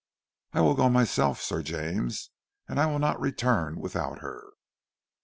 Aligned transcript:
"I 0.53 0.61
will 0.61 0.73
go 0.73 0.89
myself, 0.89 1.39
Sir 1.43 1.61
James, 1.61 2.31
and 2.67 2.79
I 2.79 2.87
will 2.87 2.97
not 2.97 3.19
return 3.21 3.79
without 3.79 4.21
her." 4.21 4.49